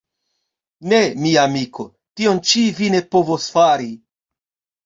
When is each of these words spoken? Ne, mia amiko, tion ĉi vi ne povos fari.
Ne, 0.93 1.01
mia 1.25 1.43
amiko, 1.49 1.85
tion 2.21 2.41
ĉi 2.53 2.65
vi 2.81 2.91
ne 2.97 3.03
povos 3.17 3.47
fari. 3.59 3.91